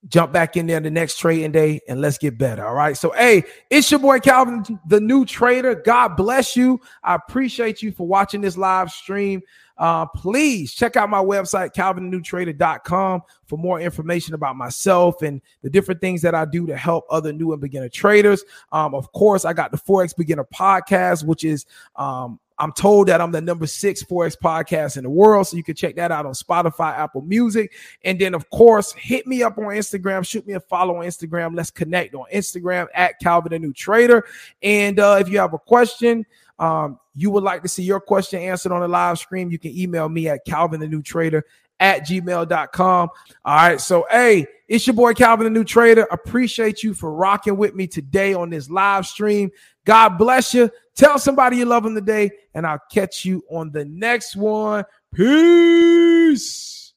jump 0.08 0.32
back 0.32 0.58
in 0.58 0.68
there 0.68 0.80
the 0.80 0.92
next 0.92 1.18
trading 1.18 1.52
day 1.52 1.80
and 1.88 2.02
let's 2.02 2.18
get 2.18 2.38
better. 2.38 2.66
All 2.66 2.76
right. 2.76 2.96
So, 2.96 3.12
hey, 3.12 3.44
it's 3.70 3.90
your 3.90 4.00
boy 4.00 4.20
Calvin, 4.20 4.64
the 4.88 5.00
new 5.00 5.26
trader. 5.26 5.76
God 5.76 6.16
bless 6.16 6.56
you. 6.56 6.80
I 7.04 7.16
appreciate 7.16 7.82
you 7.82 7.92
for 7.92 8.08
watching 8.08 8.42
this 8.42 8.58
live 8.58 8.92
stream. 8.92 9.42
Uh, 9.80 10.06
please 10.06 10.74
check 10.74 10.98
out 10.98 11.10
my 11.10 11.24
website, 11.24 11.74
calvinthenewtrader.com, 11.74 13.22
for 13.48 13.58
more 13.58 13.80
information 13.80 14.34
about 14.34 14.56
myself 14.58 15.22
and 15.22 15.42
the 15.64 15.70
different 15.70 16.02
things 16.02 16.22
that 16.22 16.36
I 16.36 16.46
do 16.46 16.68
to 16.68 16.76
help 16.76 17.06
other 17.10 17.32
new 17.32 17.54
and 17.54 17.62
beginner 17.62 17.90
traders. 17.90 18.44
Um, 18.72 18.94
of 18.94 19.12
course, 19.14 19.46
I 19.46 19.54
got 19.54 19.72
the 19.72 19.78
Forex 19.78 20.16
Beginner 20.16 20.46
Podcast, 20.54 21.24
which 21.24 21.46
is 21.46 21.66
um, 21.96 22.40
I'm 22.60 22.74
told 22.74 23.08
that 23.08 23.22
I'm 23.22 23.32
the 23.32 23.42
number 23.42 23.66
six 23.66 24.04
Forex 24.04 24.36
podcast 24.38 24.98
in 24.98 25.04
the 25.04 25.10
world. 25.10 25.48
So 25.48 25.58
you 25.58 25.64
can 25.64 25.76
check 25.76 25.96
that 25.96 26.12
out 26.12 26.26
on 26.26 26.34
Spotify, 26.34 26.98
Apple 26.98 27.22
Music. 27.22 27.72
And 28.04 28.20
then, 28.20 28.34
of 28.34 28.50
course, 28.50 28.92
hit 28.92 29.26
me 29.26 29.42
up 29.44 29.58
on 29.58 29.64
Instagram. 29.66 30.28
Shoot 30.28 30.46
me 30.46 30.54
a 30.54 30.60
follow 30.60 30.98
on 30.98 31.06
Instagram. 31.06 31.56
Let's 31.56 31.72
connect 31.72 32.14
on 32.16 32.26
Instagram 32.34 32.88
at 32.94 33.20
Calvin 33.20 33.52
the 33.54 33.60
New 33.60 33.74
Trader. 33.74 34.26
And 34.62 35.00
uh, 35.00 35.18
if 35.22 35.30
you 35.30 35.40
have 35.40 35.54
a 35.54 35.60
question, 35.60 36.26
um, 36.60 37.00
you 37.16 37.32
would 37.32 37.44
like 37.44 37.62
to 37.64 37.70
see 37.70 37.84
your 37.84 38.02
question 38.02 38.42
answered 38.42 38.74
on 38.74 38.82
the 38.82 38.88
live 38.88 39.18
stream, 39.18 39.50
you 39.50 39.58
can 39.58 39.72
email 39.78 40.10
me 40.10 40.28
at 40.28 40.44
Calvin 40.46 40.82
the 40.82 40.88
New 40.88 41.02
Trader 41.02 41.46
at 41.80 42.06
gmail.com. 42.06 43.10
All 43.46 43.56
right. 43.56 43.80
So, 43.80 44.06
hey, 44.12 44.48
it's 44.68 44.86
your 44.86 44.96
boy 44.96 45.14
Calvin, 45.14 45.46
the 45.46 45.50
new 45.50 45.64
trader. 45.64 46.06
Appreciate 46.12 46.84
you 46.84 46.94
for 46.94 47.14
rocking 47.14 47.58
with 47.58 47.74
me 47.74 47.88
today 47.88 48.34
on 48.34 48.50
this 48.50 48.70
live 48.70 49.08
stream. 49.08 49.50
God 49.86 50.18
bless 50.18 50.54
you. 50.54 50.70
Tell 51.00 51.18
somebody 51.18 51.56
you 51.56 51.64
love 51.64 51.84
them 51.84 51.96
today, 51.96 52.30
and 52.54 52.68
I'll 52.68 52.82
catch 52.92 53.24
you 53.24 53.42
on 53.50 53.72
the 53.72 53.86
next 53.86 54.36
one. 54.36 54.84
Peace. 55.16 56.89